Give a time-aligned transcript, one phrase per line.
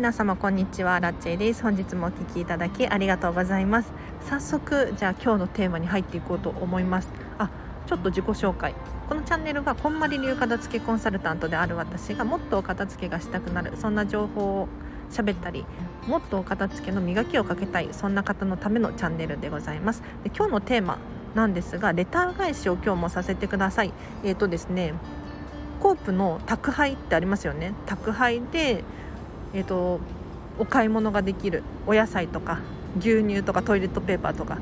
[0.00, 1.62] 皆様こんにちはラッチェです。
[1.62, 3.92] 本日もお聞きいただきありがとうございます。
[4.22, 7.10] 早速じゃあ今日のテーマに入っていこうと思います。
[7.36, 7.50] あ
[7.86, 8.74] ちょっと自己紹介。
[9.10, 13.72] このチャンネルはこんまり流片付けコンサルタントである私がもっとお片付けがしたくなる。
[13.76, 14.68] そんな情報を
[15.10, 15.66] 喋ったり
[16.06, 17.90] もっとお片付けの磨きをかけたい。
[17.92, 20.02] そんな方のためのチャンネルでございます。
[20.24, 20.96] で今日のテーマ
[21.34, 23.92] なんですがレター返しを今日もさせてください。
[24.24, 24.94] えっ、ー、とですね
[25.78, 27.74] コープの宅配ってありますよね。
[27.84, 28.82] 宅配で
[29.52, 30.00] えーと、
[30.58, 32.60] お買い物ができるお野菜とか
[32.98, 34.58] 牛乳とかトイレットペーパーとか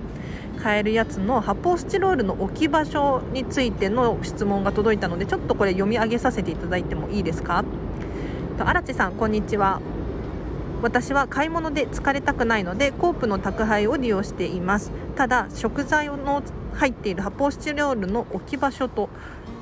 [0.62, 7.64] 買えるやつの発泡スチロールの置き場所についての質問が届いたのでちょっとこれ読み上げさせていただいてもいいですか？
[8.58, 9.80] 荒地さんこんにちは。
[10.82, 14.92] 私は買い物で疲れたくないのでコープの宅配を利用しています。
[15.16, 16.42] ただ食材の
[16.74, 19.08] 入っている発泡スチロールの置き場所と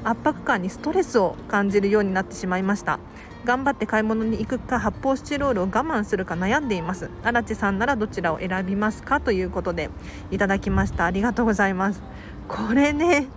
[0.05, 2.99] 圧迫感にストレスを感じるようになってしまいました。
[3.47, 7.09] 頑張って買い物に行くか発泡スチロールを我慢するか悩んでいます。
[7.23, 9.89] 荒地さんならどちらを選びますかということで
[10.33, 11.07] いただきました。
[11.07, 12.03] ありがとうございます。
[12.49, 13.29] これね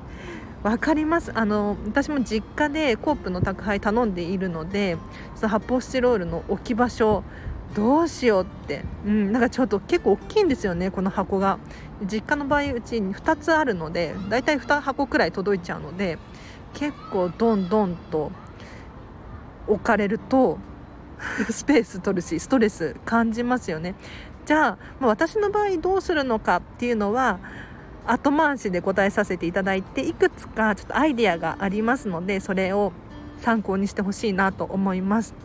[0.63, 1.31] わかります。
[1.35, 4.97] あの私も実家でコープの宅配頼んでいるので
[5.35, 7.23] その発泡スチロールの置き場所
[7.75, 11.59] どうしようって、うん、なんかちょっと結構大きいんですよねこの箱が。
[12.03, 16.17] 実家の場合うちに2つあるのでだいたい2箱くらい届いちゃうので
[16.73, 18.31] 結構どんどんと
[19.69, 20.57] 置かれると
[21.49, 23.95] スペース取るしストレス感じますよね。
[24.45, 27.39] じゃあ、私の場合どうするのかっていうのは
[28.07, 32.91] 後回しで答えさせていただいていくつかちょっとアイデアがありますのでそれを
[33.41, 35.35] 参考にしてほしいなと思います。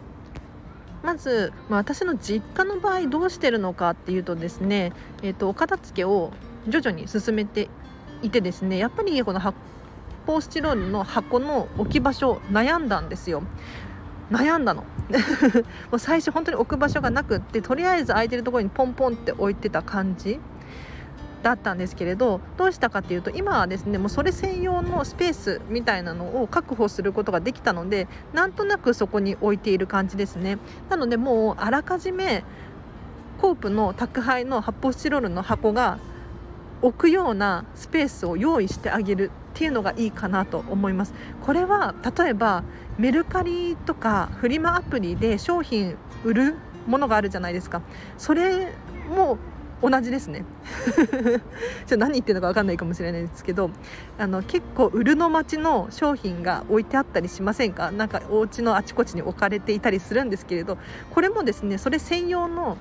[1.02, 6.32] まず、私の実家の場合どうしてるのかっていうとですね、えーと、お片付けを
[6.66, 7.68] 徐々に進めて
[8.22, 9.58] いてですねやっぱりこの発
[10.26, 13.42] 泡スチロールの箱の置き場所悩んだんですよ。
[14.30, 14.84] 悩んだの。
[15.90, 20.40] もう最初本当に置く場所がなくってとりあえず空いてるところにポンポンって置いてた感じ
[21.42, 30.58] だったんですけれどどうしたかっていうと今はですねもうそれ専用のスペースみたいなのを確保することができたのでなんとなくそこに置いている感じですね。
[30.88, 32.42] なのでもうあらかじめ
[33.40, 35.98] コープの宅配の発泡スチロールの箱が
[36.84, 41.14] 置くようなスペースを用意してあげるっていうのがいいかなと思います。
[41.40, 42.62] これは例えば
[42.98, 46.56] メルカリとかフリマアプリで商品売る
[46.86, 47.80] ものがあるじゃないですか。
[48.18, 48.74] それ
[49.08, 49.38] も
[49.80, 50.44] 同じですね。
[51.86, 53.70] ちょ何言ってるのか分かんないかもしれないですけど
[54.18, 57.92] あの結構売るの街の商品が置いてあったりしませんか？
[57.92, 60.76] なんかお家のあちこちに置かれていたりするんですけれど
[61.10, 62.76] これもですねそれ専用の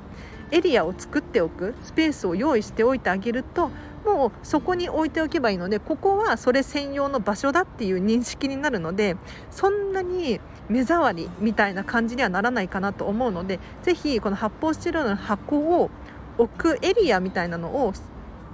[0.52, 3.72] エリアを作っておくスペースを用意しておいてあげると
[4.06, 9.16] もうそこに置いておけばいいのでここはそれ専用の場所だっていう認識になるので
[9.50, 15.90] そんなに目障りみたいな感じにはならないかなと思うのでぜひこの発泡スチロールの箱を
[16.38, 17.94] 置くエリアみたいなのを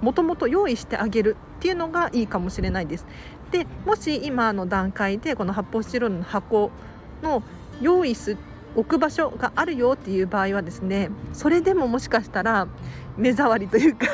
[0.00, 3.06] もともと用意してあげるっていうのがいいかもしれないです。
[3.50, 6.70] でもし今の段階でこの発泡スチロールの箱
[7.22, 7.42] の
[7.80, 8.36] 用意す
[8.76, 12.68] 置く場所があるよっていう場合はですねそれでももしかしたら
[13.16, 14.06] 目障りというか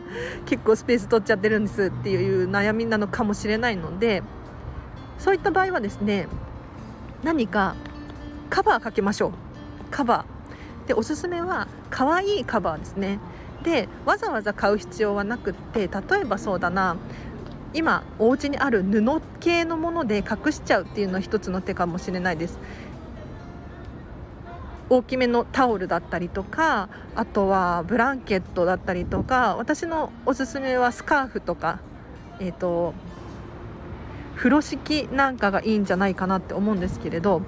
[0.46, 4.22] 結構スペース取っちゃってるんですっていう悩みなのかもしれないので
[5.18, 6.26] そういった場合はですね
[7.22, 7.76] 何か
[8.50, 9.32] カバーかけましょう。
[9.90, 10.88] カバー。
[10.88, 13.18] でおすすめは可愛いカバーですね。
[13.62, 16.96] でわざわざ買う必要はなくって例えばそうだな
[17.72, 22.58] 今お家にある布系のもので隠しちゃうっていうのは一つの手かもしれないです。
[24.92, 31.80] 大きめのタオルだったりとかあとはブランケットだったりとか私のおすすめはスカーフとか
[32.40, 32.92] えっ、ー、と
[34.36, 37.40] 風呂敷なんかがいいんじゃないかなって思うんですけれど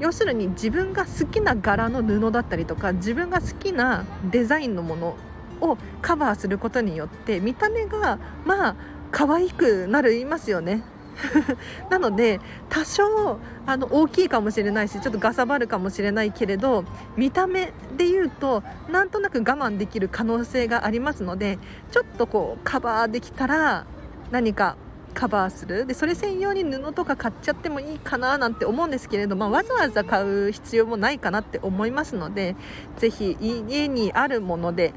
[0.00, 5.16] 要するに自分が好きな柄の布だったりとか自分が好きなデザインのもの
[5.60, 8.76] をカバーすることによって見た目がまあ
[9.10, 10.82] 可愛くなりますよね。
[11.90, 16.84] なので多少あの大きいかもしれないしちょっとがさばるかもしれないけれど
[17.16, 21.58] 見た目で言うとなんとなく我慢できる可能性がありますので
[21.90, 23.86] ちょっとこうカバーできたら
[24.30, 24.76] 何か
[25.14, 32.54] カバーするでそれ専用に布とか買っちゃってもいいかななんて思うんですけれど、まあ、わざわざ買う必要もないかなって思いますので
[32.98, 34.92] ぜひ家にあるもので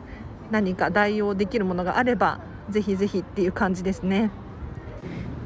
[0.52, 4.30] 何か代用できるものがあればぜひぜひっていう感じですね。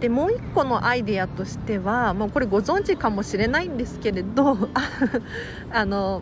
[0.04, 4.58] でもう1個のアイデアとしてはもうこれご存知かもしれないんですけれど
[5.72, 6.22] あの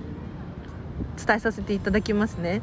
[1.17, 2.61] 伝えさせていただきますね。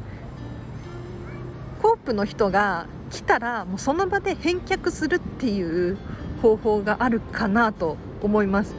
[1.81, 5.97] コープの人が来たらもうその場で返却するっていう
[6.41, 8.73] 方法があるかなと思います。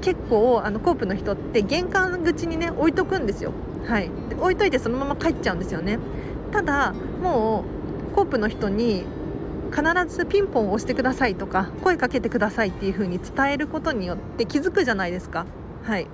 [0.00, 3.52] 結構あのコープの人って玄関口にね置いとくんですよ。
[3.86, 4.10] はい。
[4.40, 6.00] 置いといてそのまま帰っちゃうんですよね。
[6.50, 6.92] ただ
[7.22, 7.64] も
[8.12, 9.04] うコープの人に
[9.70, 15.46] 必ずピンポンを押してくださいとか声かけてくださいっていう風に伝えることによって気づくじゃないですか。
[15.84, 16.06] はい。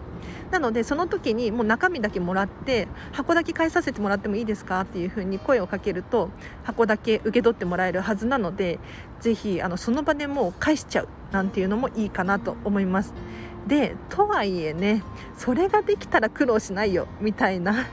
[0.50, 6.30] なのでその時にもう中身だけもらって箱だけ返させてもらってもいいですかっていう風に声をかけると
[6.62, 8.78] 箱だけ受け取ってもらえるはずなので
[9.20, 13.12] ぜひあのその場でもう返しちゃうなんていうのもいいかなと思います。
[13.66, 15.02] でとはいえね
[15.36, 17.86] それができたら苦労しないよみたいな。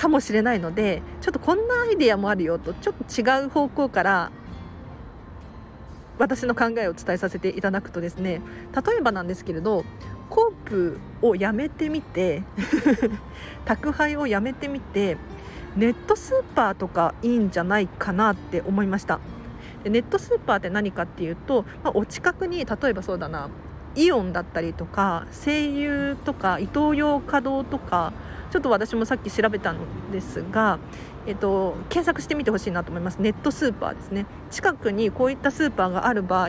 [0.00, 4.32] かもしれないのでちょっとこんなアイデアもあるよとちょっと違う方向から
[6.18, 8.40] 私の考えを伝えさせていただくとですね
[8.74, 9.84] 例えばなんですけれど
[10.30, 12.42] コープをやめてみて
[13.66, 15.18] 宅配をやめてみて
[15.76, 19.20] ネットスーパーとかいいんじゃないかなって思いました。
[19.84, 23.48] でネットスーパーって何かっていうと、まあ、お近くに例えばそうだな
[23.94, 28.12] イオンだったりとか西友とかイトーヨーカドーとか
[28.50, 29.76] ちょっと私もさっき調べたん
[30.12, 30.78] ですが、
[31.26, 33.18] えっと、検索してみてほしいなと思います。
[33.18, 34.26] ネットスーパーですね。
[34.50, 36.48] 近くにこういったスーパーがある場合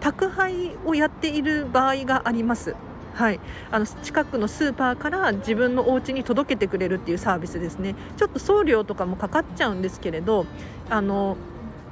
[0.00, 2.74] 宅配をやっている場合があります。
[3.14, 3.40] はい、
[3.72, 7.96] あの近くのスーパーから自分のお家に届けてくれるっていうサービスですね。
[8.16, 10.46] ちょっと送料とかもかかっちゃうんですけれど
[10.88, 11.36] あの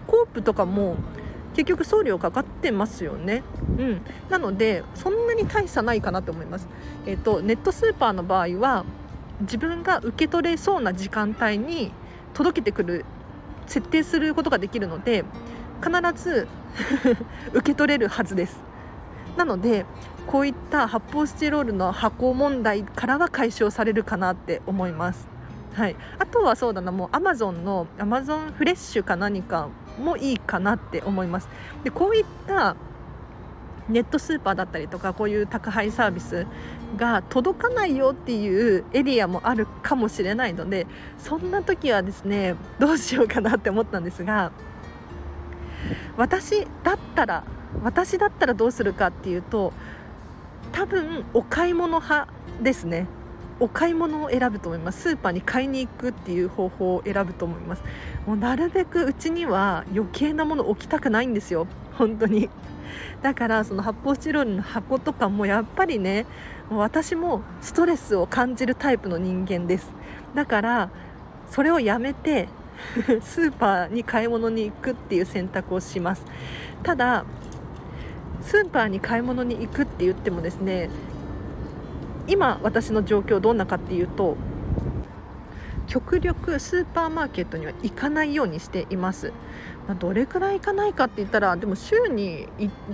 [0.07, 0.97] コープとかも
[1.55, 3.43] 結局送料かかってますよね、
[3.79, 6.69] うん、なのでそんなに大差ないかなと思います、
[7.07, 8.85] えーと、ネットスーパーの場合は
[9.41, 11.93] 自分が受け取れそうな時間帯に
[12.35, 13.05] 届けてくる
[13.67, 15.25] 設定することができるので
[15.83, 16.49] 必ず
[17.53, 18.61] 受け取れるはずです。
[19.37, 19.85] なので
[20.27, 25.29] こういった発泡スチロールの箱問題からは解消されるかなって思います。
[25.75, 29.69] はい、あとはそうだなもうアマゾンのアマゾンフレッシュか何か
[30.03, 31.49] もいいかなって思います。
[31.85, 32.77] でこういった
[33.89, 36.47] ネットスーパーだったりとかこういう宅配サービス
[36.97, 40.87] が届かないよっていうエリアもあるかもしれないので
[41.19, 44.51] そんな時はですねどうしようかなって思ったんですが
[46.17, 47.45] 私だったら
[47.83, 49.73] 私だったらどうするかっていうと
[50.73, 52.29] 多分お買い物派
[52.63, 53.07] ですね。
[53.59, 55.01] お買い物を選ぶと思います。
[55.01, 57.83] スーパーに買いに行くっていう方法を選ぶと思います。
[58.27, 61.67] もうなるべくうちには余計なもの置きたくないんですよ。
[61.97, 62.49] 本当に。
[63.23, 66.27] だからその発泡スチロールの箱とかもやっぱりね
[66.71, 69.91] 私もストレスを感じるタイプの人間です。
[70.35, 70.91] だから
[71.51, 72.49] それをやめて
[73.23, 76.25] スーパーに買い物に行くっていう選択をします。
[76.83, 77.25] ただ
[78.43, 80.89] スーパーに買い物に行くって言ってもですね
[82.29, 84.37] 今私の状況どんなかっていうと
[85.87, 89.33] 極力スーパーマーケットには行かないようにしています、
[89.87, 92.49] まあ、どれくらい行かないかって言ったらでも週に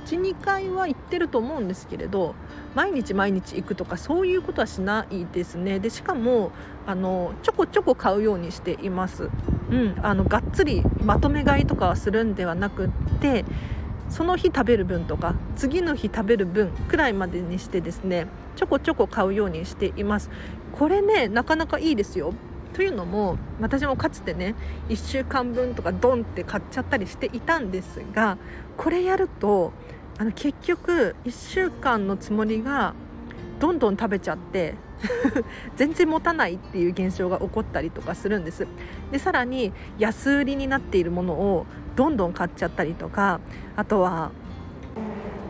[0.06, 2.34] 12回は行ってると思うんですけれど
[2.74, 5.78] 毎日毎日行くとかそういうことはしないですね。
[5.78, 6.52] でしかも
[6.86, 9.30] あのちょこちょこ買うようにしています、
[9.70, 12.90] うん、あのがっつりまとめ買いとかはするんではなくっ
[13.20, 13.44] て
[14.08, 20.30] その日食べる分とか次の日食べる分くらいまでにしてですねちょこちょこ買うようにしています。
[20.72, 22.34] これねなかなかいいですよ。
[22.74, 24.54] というのも私もかつてね
[24.88, 28.38] 1週間分とかドンって買っちゃったりしていたんですが
[28.76, 29.72] これやると
[30.19, 32.94] あの結局1週間のつもりが
[33.60, 34.74] どんどん食べちゃって
[35.76, 38.67] 全然持たないっていう現象が起こったりとかするんです。
[39.10, 43.41] でさらに安売りになっているものをどんどん買っちゃったりとか
[43.76, 44.31] あとは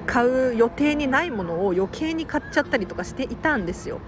[0.06, 4.00] 買う予定にないものを余計に買っちゃったりとかしていたんですよ。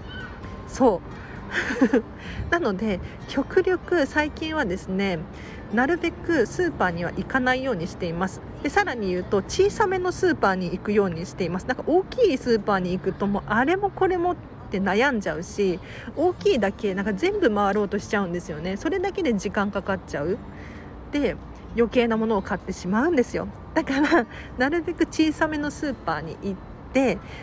[0.67, 1.24] そう。
[2.49, 5.19] なので極力最近はですね
[5.73, 8.41] なるべくスーパーには行かないようにしています。
[8.63, 11.65] でさらに言うと小さめのスーパーに行くようにしています。
[11.67, 14.35] なんか大きいスーパーに行くともうあれもこれもっ
[14.71, 15.79] て悩んじゃうし
[16.15, 18.77] 大きいだけなんか全部回ろうとしちゃうんですよね。
[18.77, 20.37] それだけで時間かかっちゃう。
[21.11, 21.35] で
[21.75, 23.47] 余計なものを買ってしまうんですよ。
[23.73, 24.25] だから
[24.57, 26.74] なるべく小さめのスーパーに行って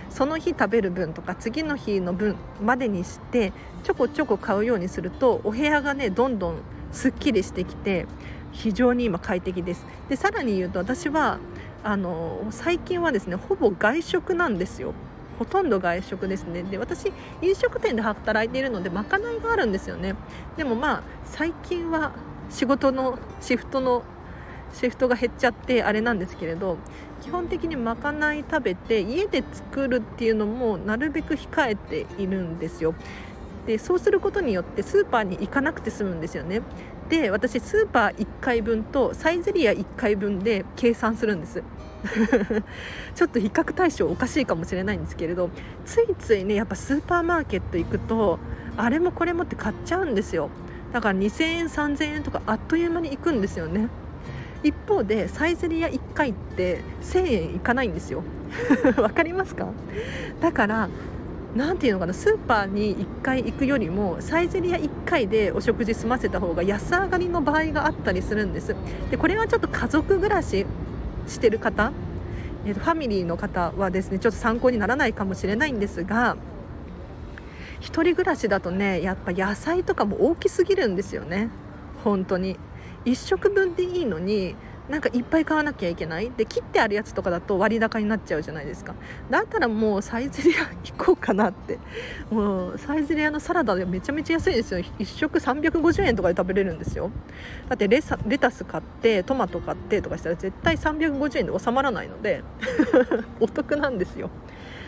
[0.08, 6.56] その日食べる分とか次の日の分までにしてちょこちょこ買うようにするとお部屋がねどんどん
[6.90, 8.06] すっきりしてきて
[8.52, 9.84] 非常に今快適です。
[10.08, 11.38] でさらに言うと私は
[11.84, 14.94] あの最近はですねほぼ外食なんですよ。
[15.38, 16.62] ほとんど外食ですね。
[16.62, 20.14] で私飲食店で働いているのでまかないがあるんですよね。
[20.56, 22.12] でもまあ最近は
[22.48, 24.02] 仕事のシフトの
[24.72, 26.78] シフトが減っちゃってあれなんですけれど
[27.22, 32.94] 基本的にまかない食べて家で作るっていうのもなるべく控えているんですよ。
[33.66, 36.62] でそうすることによってスーパーに行かなくて済むんですよね。
[37.08, 41.62] で私スーパー1回分とサイゼリヤ1回分で計算するんです。
[43.14, 45.50] ちょっと比較対象おかしいかもしれないんですけれど
[45.84, 48.40] ついついねやっぱスーパーマーケット行くと
[48.76, 50.50] あれもこれもって買っちゃうんですよ。
[50.92, 53.88] だから2000円3000円とかあっという間に行くんですよね。
[54.62, 58.22] 一方でサイゼリヤ1回って1000円いかないんですよ。
[58.96, 59.66] わかりますか？
[60.40, 60.88] だから
[61.56, 62.14] 何ていうのかな？
[62.14, 68.74] スーパーに1回行くよりもサイゼリヤ1回でお食事済ませた方が安上がりの場合があったりするんです。
[69.10, 70.66] でこれはちょっと家族暮らし
[71.26, 71.92] してる方、
[72.64, 76.36] えー、とファミリーの方はですねちょっと参考にならないかもしれないんですが
[77.80, 81.48] 1人暮らしだとねやっぱ野菜とかも大きすぎるんですよね。
[82.04, 82.56] 本当に。
[83.04, 84.54] 1食分でいいのに
[84.88, 86.30] なんかいっぱい買わなきゃいけない。
[86.32, 88.94] で切ってあるやつとかだと割高になっちゃうじゃないですか。
[89.30, 91.78] だったらもうサイゼリア行こうかなって。
[92.30, 94.80] もうサイゼリアのサラダでめちゃめちゃ安いですよ。
[94.80, 97.10] 1食350円とかで食べれるんですよ。
[97.68, 102.42] だってレレタス買ってトマト買ってとかしたら絶対350円で収まらないので。
[103.40, 104.30] お得なんですよ。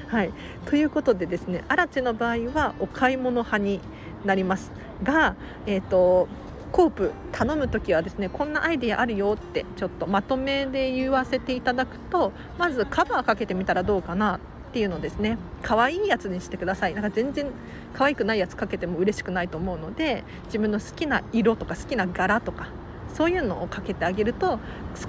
[0.08, 0.32] はい、
[0.66, 3.80] ということでですねアラチの場合はお買い物派に
[4.24, 4.72] なります。
[5.02, 6.28] が、えーと
[6.74, 14.40] コープ頼む時はですねこんなアイデアあるよってちょっとまとめで言わせていただくとまずカバーかけてみたらどうかなっ
[14.72, 15.38] ていうのですね。
[15.62, 16.94] 可愛いやつにしてください。
[16.94, 17.46] なんか全然
[17.92, 22.66] 可愛くないやつかけても嬉しくないと思うので自分の好きな色とか好きな柄とか
[23.14, 24.58] そういうのをかけてあげると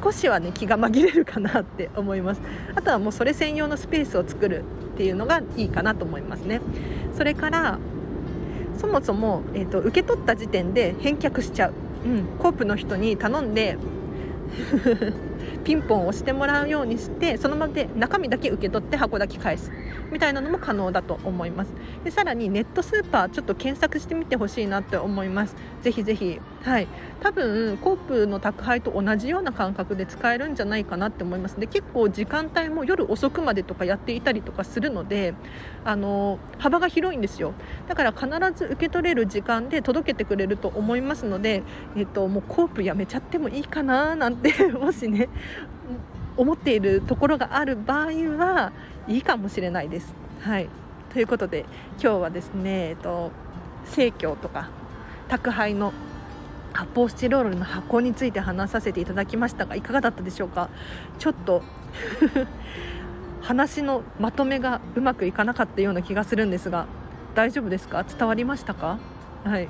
[0.03, 2.41] 少しはね気が紛れるかなって思います。
[2.75, 6.61] あとはもうそれ専用のスペースを作るっていうのがいいかなと思いますね。
[7.17, 7.79] それから
[8.77, 11.73] そもそも、えーと、受け取った時点で返却しちゃう、
[12.05, 13.77] うん、コープの人に頼んで
[15.63, 19.71] ピンポンを押してもらうようにしてそのままで中身だけ受け取って箱だけ返す。
[20.11, 21.73] みたいなのも可能だと思います。
[22.03, 25.55] でさらにネットスーパーちょっと検索してみてほしいなって思います。
[25.81, 26.87] ぜひぜひはい。
[27.21, 31.59] 多分コープの宅配と同じような感覚で使えるんじゃないかなって思います。
[31.59, 35.35] で結構時間帯も夜遅くまでとかやっていたりとかするので
[35.83, 37.53] あの幅が広いんですよ。
[37.87, 41.61] だから必ず受け取れる時間で届けてくれると思いますので、
[41.95, 45.29] えっと、もうコープやめちゃってもいいかななんて もしね
[46.35, 48.07] 思っているところがある場合
[48.37, 48.71] は
[49.07, 50.15] いいかもしれないです。
[50.41, 50.67] はい。
[51.13, 51.65] ということで
[52.01, 53.29] 今日はですね、えっと、
[53.85, 54.69] 生協とか
[55.27, 55.93] 宅配の
[56.75, 60.69] 発泡スチロールの箱について話させていただきましたがいかがだったでしょうか？
[61.19, 61.63] ちょっと
[63.41, 66.87] 話のまとめがうまくいかなかったような気がするんですが
[67.33, 68.03] 大丈夫ですか？
[68.03, 68.97] 伝わりましたか？
[69.43, 69.69] はい。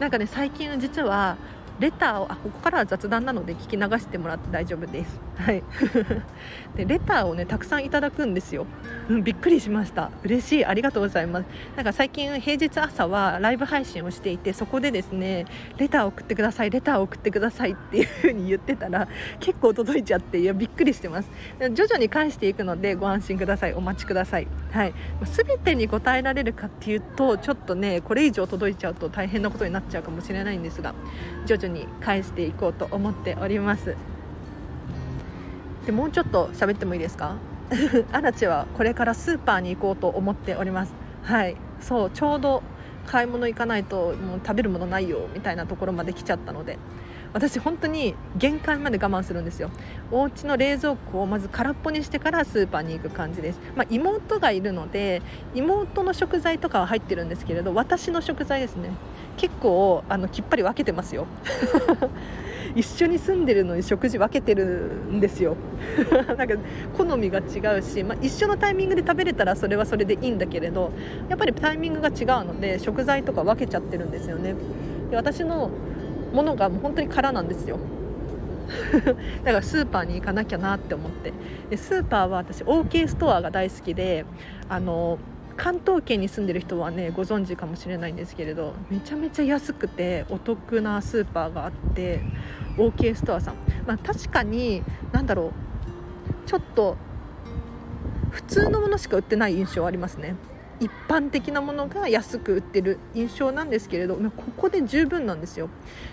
[0.00, 1.36] なんかね最近実は
[1.80, 5.20] レターをあここからは雑談なので聞き流してもらって大丈夫です。
[5.36, 5.62] はい、
[6.76, 8.66] でレターをねたくさんいただくんですよ、
[9.08, 10.10] うん、びっくりしました。
[10.22, 10.64] 嬉しい。
[10.64, 11.46] ありがとうございます。
[11.76, 19.08] なんか最近平日朝はライブ配信をしていてそこでですねレターを送ってくださいレターを送ってくださいっていう風に言ってたら
[19.40, 21.30] 結構届いちゃっていやびっくりしてます。
[21.72, 23.74] 徐々に返していくのでご安心ください。
[23.74, 24.46] お待ちください。
[24.70, 24.94] はい。
[25.24, 30.94] 全てに答えられるかっていうとちょっとねこれ以上届いちゃうと大変なことになっちゃうかもしれないんですが
[31.46, 34.13] 徐々に返していこうと思っております。
[35.86, 37.36] でもうちょっと喋ってもいいですか？
[38.12, 40.94] アラチはこれからスーパーに行こうと思っております。
[41.22, 41.56] はい。
[41.80, 42.62] そうちょうど
[43.06, 46.78] 買い物行かないともう食べるものないよみたいなところまで来ちゃったので。
[47.34, 49.68] 私本当に限界まで我慢するんですよ。
[50.12, 55.20] お家の冷蔵庫をまず空っぽにしてからスーパーに行く感じです、まあ、妹がいるので
[55.52, 58.90] 妹の食材とかは入ってるんですけれど私の食材ですね。
[59.36, 61.26] 結構あのきっぱり分けてますよ。
[62.74, 65.56] 一緒に住んでるのに食事分けてるんですよ。
[66.36, 66.54] なんか
[66.96, 70.90] 好みが違うし、まあ、一緒のタイミングで食べれたらそれはそれでいいんだけれど
[71.28, 74.54] やっぱりタイミングが違うので食材とか分けちゃってるんですよね。
[75.10, 75.70] で私の
[76.32, 77.78] ものがもう本当に空なんですよ。
[79.44, 81.32] だからスーパーに行かなきゃなって思って。
[81.70, 84.24] でスーパーは私 OK ストアが大好きで
[84.68, 85.18] あの
[85.56, 92.20] 関東圏に住んでる人はねご存知かもしれないんですけれどめちゃめちゃ安くてお得なスーパーがあって
[92.76, 93.54] OK ストアさん、
[93.86, 94.82] まあ、確かに
[95.12, 96.96] 何だろうちょっと
[98.30, 100.34] 普通のものしか売ってない印象ありますね。
[100.80, 105.68] 一般的なものが安く売ってる印象なんですけれどここで十分なんですよ。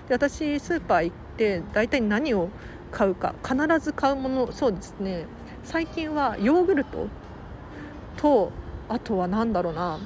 [0.07, 2.49] で私スーパー行って大体何を
[2.91, 5.25] 買うか必ず買うものそうですね。
[5.63, 7.07] 最近はヨーグルト
[8.17, 8.51] と
[8.91, 9.99] あとは何だろうな。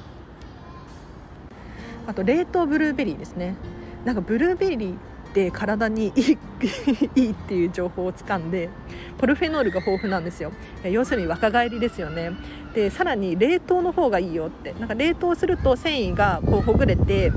[2.06, 3.56] あと冷凍ブルーベリーですね。
[4.04, 4.96] なんかブルーベリーっ
[5.34, 6.38] て体にいい
[7.16, 8.70] いいっていう情報をつかんで
[9.18, 10.52] ポルフェノールが豊富なんですよ。
[10.84, 12.30] 要するに若返りですよね。
[12.74, 14.72] でさらに冷凍の方がいいよって。
[14.78, 17.32] なんか冷凍すると繊維がこうほぐれて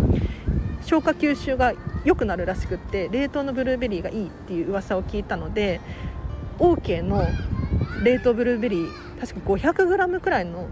[0.84, 1.74] 消化吸収が
[2.06, 5.82] 良くなるらしくって冷凍のブルーベリーがいいっていう噂を聞いたので
[6.60, 7.24] OK の
[8.04, 10.68] 冷凍ブルーベリー確か 500g くらいの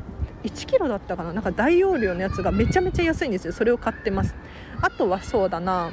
[0.47, 1.33] 1 k g だったかな？
[1.33, 3.53] なんか大容量のやつがめちゃめちゃ安いんですよ。
[3.53, 4.35] それを買ってます。
[4.81, 5.91] あとはそうだな。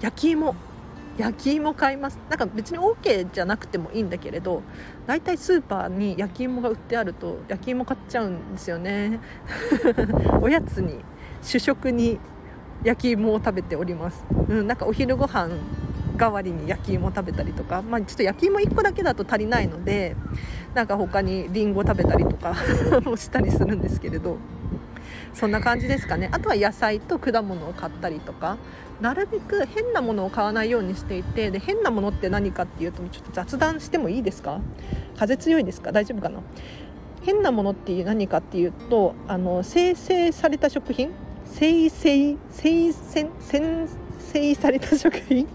[0.00, 0.54] 焼き芋。
[1.16, 2.18] 焼き芋買います。
[2.28, 4.62] なんか別に OK じゃなくてもいいんだけれど
[5.06, 9.20] 大体スーパーに焼き芋が売ってあると焼き芋買っちゃうんですよね。
[10.42, 11.04] おやつに
[11.42, 12.18] 主食に
[12.82, 15.48] 焼き芋を食べております、うん、なんかお昼ご飯
[16.16, 20.16] 代わりに焼き芋食べたりとか、まあ、ちょっと焼き芋1個だけだと足りないので
[20.74, 22.54] なんか他にりんご食べたりとか
[23.04, 24.36] もしたりするんですけれど
[25.32, 26.28] そんな感じですかね。
[26.32, 28.56] あとは野菜と果物を買ったりとか
[29.00, 34.60] なるべく変なものを買わないようにしていてで変なものって何かっていうとちょっと雑談してもいいですか？
[35.18, 35.90] 風強いですか？
[35.92, 36.38] 大丈夫かな？
[37.22, 41.10] 変なものっていう何かっていうとあの生成された食品？
[41.46, 43.86] 生成生成生
[44.18, 45.46] 成された食品？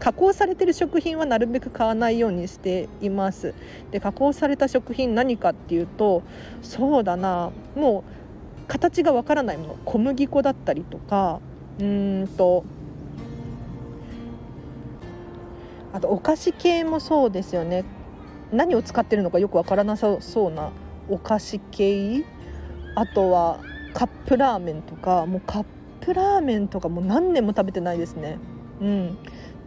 [0.00, 3.54] 加工されてる食品はなるべく買わないようにしています。
[3.90, 6.22] で加工された食品何かっていうと
[6.62, 7.50] そうだな。
[7.76, 8.02] も
[8.64, 9.76] う形がわからないもの。
[9.84, 11.40] 小麦粉だったりとか
[11.78, 12.64] うんと
[15.92, 17.84] あとお菓子系もそうですよね。
[18.52, 20.70] 何を使ってるのかよくわからなさそうな
[21.08, 22.24] お菓子系。
[22.94, 23.60] あとは
[23.92, 25.26] カップラーメンとか。
[25.26, 25.64] もうカッ
[26.00, 28.38] プラーメンとかもう何年も食べてないですね。
[28.80, 29.18] うん。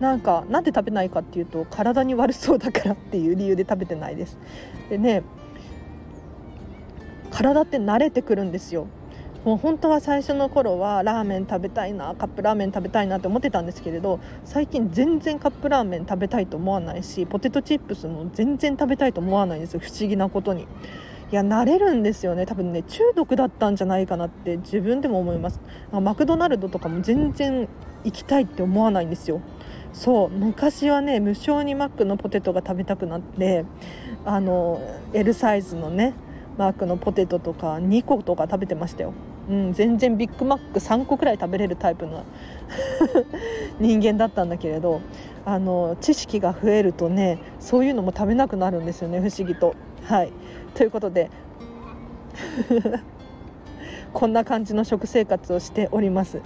[0.04, 4.38] なんかなんで食べないかっていうと体に悪そうだからっていう理由で食べてないです。
[4.90, 5.24] でね
[7.32, 8.88] 体って慣れてくるんですよ。
[9.46, 19.80] もう本当は最初の頃はラーメン食べたいなカップラーメン食べたいなって思ってたんですけれど最近全然カップラーメン食べたいと思わないしポテトチップスも全然食べたいと思わないんですよ。
[19.80, 20.64] 不思議なことに。
[20.64, 20.66] い
[21.36, 22.46] や慣れるんですよね。
[22.46, 25.62] 多分ね中毒だったんじゃないかなって自分でも思います。
[25.92, 27.70] マクドナルドとかも全然
[28.04, 29.40] 行きたいって思わないんですよ。
[29.94, 33.66] そう昔はね無償にマックのポテトが食べたくなって
[34.26, 34.82] あの
[35.14, 36.14] L サイズのね
[36.58, 39.14] マックのポテトとか2個とか食べてましたよ、
[39.50, 42.24] うん、全然ビッグマック3個くらい食べれるタイプの
[43.80, 45.02] 人間だったんだけれど
[45.46, 49.76] あの知識が増えるとねそういうのも食べなくなるんですよね不思議と。
[50.04, 50.34] はい。
[50.74, 51.30] ということで
[54.12, 56.42] こんな感じの食生活をしております。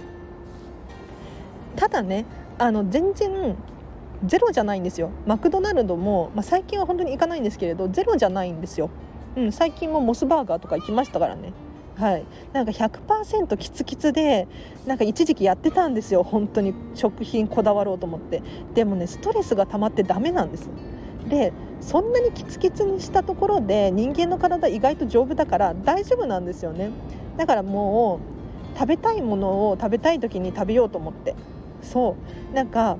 [1.76, 2.24] ただね
[2.58, 3.56] あの全然
[4.24, 5.10] ゼロじゃないんですよ。
[5.26, 8.90] マクドナルドも、まあ、最近は本当に行かないんですけれどゼロじゃないんですよ、
[9.36, 11.52] うん、最近もモスバーガーとか行きましたからね。
[11.96, 14.46] はい、なんか100%キツキツで
[14.86, 16.22] なんか一時期やってたんですよ。
[16.22, 18.42] 本当に食品こだわろうと思って。
[18.74, 20.68] でもねストレスが溜まってダメなんです
[21.28, 26.90] でそんなにキツキツにしたところで人間の体意外と丈夫だから大丈夫なんですよね。
[27.36, 28.20] だからも
[28.74, 31.34] う食べたいものを食べたい時に食べようと思って。
[31.82, 32.16] そ
[32.52, 32.54] う。
[32.54, 32.96] なんか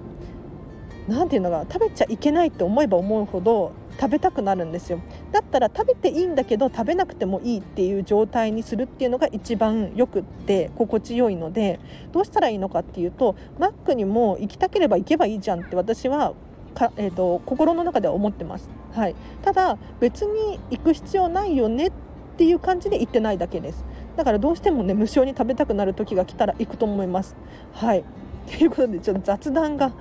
[1.08, 5.00] なんていうのか食べちゃいけないって思えば思うほど食べたくなるんですよ。
[5.32, 11.80] だったら食べていいんだけど食べなくてもいいっていう状態にするっていうのが一番よくって心地よいので
[12.12, 16.34] どうしたらいいのかっていうとマックにも行きたければ行けばいいじゃんって私は
[16.74, 21.92] か、えーと、心の中では思ってます、はい、ただ別に行く必要ないよねっ
[22.36, 23.84] ていう感じで行ってないだけです。
[24.14, 27.34] だからどうしてもね無償に食べたくなる時が来たら行くと思います。
[27.72, 28.04] はい。
[28.50, 29.92] ということでちょっと雑談が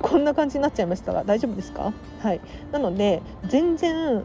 [0.00, 1.92] こんな感じになっちゃいましたが大丈夫ですか？
[2.20, 2.40] はい。
[2.72, 4.24] なので全然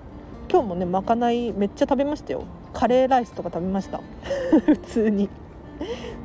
[0.52, 2.44] 今日もねまかないめっちゃ食べましたよ。
[2.74, 4.02] カレーライスとか食べました。
[4.66, 5.30] 普通に。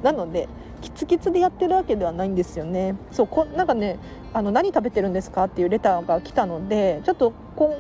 [0.03, 0.49] なので
[0.83, 2.95] キツキツでやってるわけではないんですよね。
[3.11, 3.99] そうこなんかね
[4.33, 5.45] あの何食べてるんですか？
[5.45, 7.75] っていうレターが来たのでちょっとこ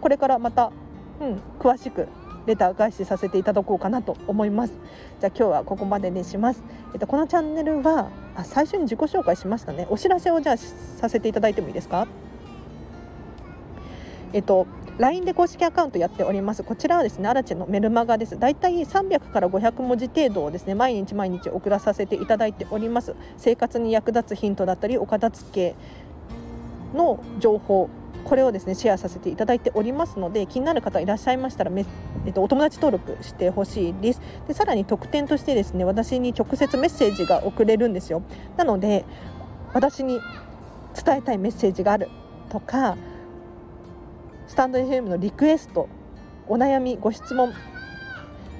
[0.00, 0.70] これからまた、
[1.20, 2.06] うん、詳しく
[2.46, 4.72] レター返しさせていただこうかなと思います。
[5.20, 9.86] じゃあ今日はここまでにします、えっと、このチャンネルはあ最初に自己紹介しましたね。
[9.90, 12.06] お知らせをじゃあさせていただいてもいいですか？
[14.32, 14.66] えっと
[14.98, 16.62] LINE で公式アカウントやっております。
[16.62, 18.38] こちらはですねアラチェのメルマガです。
[18.38, 23.14] だいたい300から500文字程度をですね毎日毎日送らさせていただいております。
[23.36, 25.74] 生活に役立つヒントだったりお片付け
[26.96, 27.90] の情報
[28.24, 31.70] これをですねシェアさせていただいておりますので気になる方いらっしゃいましたら
[32.26, 34.20] えっと、お友達登録してほしいです。
[34.48, 38.22] でさらに特典としてですね私に直接メッセージが送れるんですよ。
[38.56, 39.04] なので
[39.72, 40.20] 私に
[41.04, 42.08] 伝えたいメッセージがある
[42.48, 42.96] とか
[44.48, 45.88] スタンド FM のリクエスト
[46.48, 47.52] お悩みご質問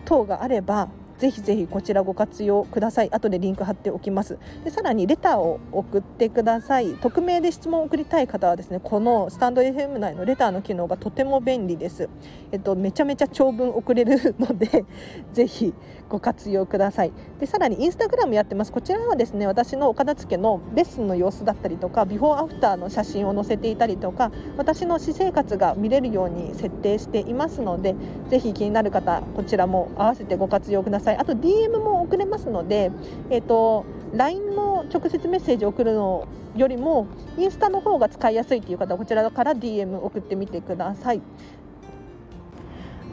[0.04, 3.10] 等があればぜひぜひこちらご活用ください。
[3.12, 4.38] 後でリンク貼っておきます。
[4.64, 6.94] でさらにレターを送ってください。
[6.94, 12.08] 匿名で質問を送りたい方はですねこのスタンド FM 内のレターの機能がとても便利です。
[12.52, 14.84] えっとめちゃめちゃ長文送れるので
[15.32, 15.72] ぜひ
[16.08, 17.12] ご活用ください。
[17.40, 18.72] でさらにインスタグラムやってます。
[18.72, 27.94] こちらはですね私のお片付けのレッスンの様子だったりとかビフォーアフターの写真を載せていたりとか私の私生活が見れるように設定していますので
[28.28, 31.05] ぜひ気になる方こちらも合わせてご活用ください。
[31.14, 32.90] あと DM も送れますので、
[33.30, 41.20] えーと、LINE の直接メッセージを送るのよりもインスタの方が使いやすいという方はこちらから DM 送ってみてください。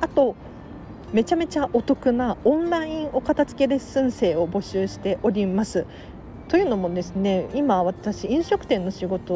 [0.02, 0.36] あと
[1.14, 5.86] めちゃめちゃお得なオンラインお片付けレッスン生を募集しております。
[6.48, 9.34] というのもですね今私飲食店の仕事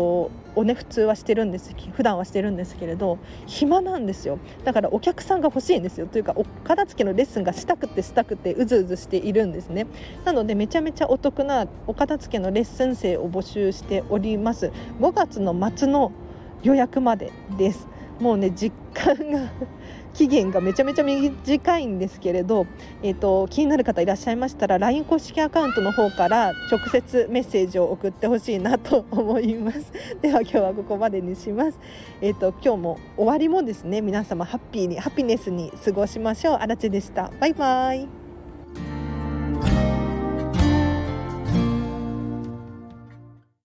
[0.55, 4.39] をね普通はしてるんです普段はしてるんですけれど暇なんですよ。
[4.63, 6.07] だからお客さんが欲しいんですよ。
[6.07, 9.87] というかお片付けのレッスンがしたくてしたくてうずうずしているんですね。
[10.25, 14.71] なのでめちゃめちゃお得なお片付けのレッスン生を募集しております。
[14.99, 16.11] 5月の末の
[16.63, 17.87] 予約までです。
[18.19, 19.49] もうね実感が
[20.13, 22.65] 期限がめちゃめちゃ短いんですけれど、
[23.03, 29.91] えーと、気になる方いらっしゃいましたら LINE 公式アカウントの方から直接メッセージを送ってほしいなと思います。
[30.21, 31.79] では今日はここまでにします、
[32.21, 36.55] えーと、今日も終わりもですね皆様ハッピーにハピネスに過ごしましょう。
[36.55, 37.31] あらちでした。
[37.39, 38.26] バイバイ。